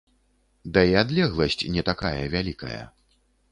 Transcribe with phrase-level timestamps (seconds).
[0.77, 2.83] Да і адлегласць не такая вялікая.